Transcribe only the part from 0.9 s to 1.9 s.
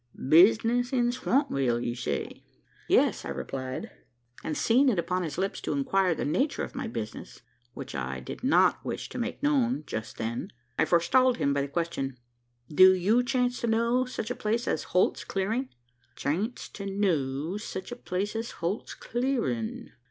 in Swampville,